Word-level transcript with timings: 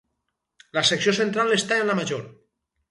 La 0.79 0.83
secció 0.91 1.15
central 1.21 1.55
està 1.59 1.81
en 1.85 1.91
la 1.93 2.01
major. 2.03 2.29